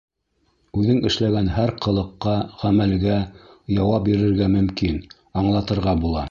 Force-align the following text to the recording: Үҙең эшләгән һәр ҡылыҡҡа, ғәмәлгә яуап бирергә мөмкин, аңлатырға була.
Үҙең 0.83 1.01
эшләгән 1.09 1.51
һәр 1.57 1.73
ҡылыҡҡа, 1.87 2.33
ғәмәлгә 2.63 3.19
яуап 3.75 4.09
бирергә 4.09 4.49
мөмкин, 4.57 4.99
аңлатырға 5.43 5.97
була. 6.03 6.19